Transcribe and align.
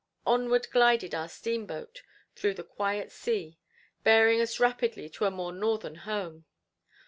Onward 0.25 0.67
glided 0.71 1.13
our 1.13 1.29
steamboat 1.29 2.01
through 2.35 2.55
the 2.55 2.63
quiet 2.63 3.11
sea, 3.11 3.59
bearing 4.03 4.41
us 4.41 4.59
rapidly 4.59 5.07
to 5.09 5.25
a 5.25 5.29
more 5.29 5.53
northern 5.53 5.93
home. 5.93 6.45